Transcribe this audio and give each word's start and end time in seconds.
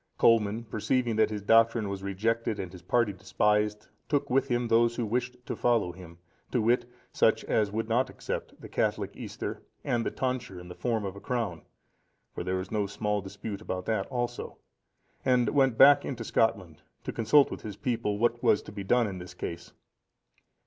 Colman, 0.17 0.63
perceiving 0.63 1.15
that 1.17 1.29
his 1.29 1.43
doctrine 1.43 1.87
was 1.87 2.01
rejected, 2.01 2.59
and 2.59 2.71
his 2.71 2.81
party 2.81 3.13
despised, 3.13 3.87
took 4.09 4.31
with 4.31 4.47
him 4.47 4.67
those 4.67 4.95
who 4.95 5.05
wished 5.05 5.37
to 5.45 5.55
follow 5.55 5.91
him, 5.91 6.17
to 6.49 6.59
wit, 6.59 6.89
such 7.13 7.43
as 7.43 7.71
would 7.71 7.87
not 7.87 8.09
accept 8.09 8.59
the 8.59 8.67
Catholic 8.67 9.11
Easter 9.15 9.61
and 9.83 10.03
the 10.03 10.09
tonsure 10.09 10.59
in 10.59 10.69
the 10.69 10.73
form 10.73 11.05
of 11.05 11.15
a 11.15 11.21
crown,(476) 11.21 11.63
(for 12.33 12.43
there 12.43 12.55
was 12.55 12.71
no 12.71 12.87
small 12.87 13.21
dispute 13.21 13.61
about 13.61 13.85
that 13.85 14.07
also,) 14.07 14.57
and 15.23 15.49
went 15.49 15.77
back 15.77 16.03
into 16.03 16.23
Scotland,(477) 16.23 17.03
to 17.03 17.13
consult 17.13 17.51
with 17.51 17.61
his 17.61 17.77
people 17.77 18.17
what 18.17 18.41
was 18.41 18.63
to 18.63 18.71
be 18.71 18.83
done 18.83 19.05
in 19.05 19.19
this 19.19 19.35
case. 19.35 19.71